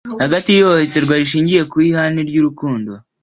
[0.23, 2.91] hagati y'ihohoterwa rishingiye ku ihame ry'urukundo